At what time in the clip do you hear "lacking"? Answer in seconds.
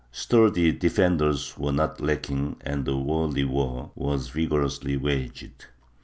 2.01-2.55